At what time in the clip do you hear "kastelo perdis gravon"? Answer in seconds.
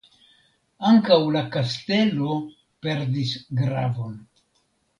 1.57-4.21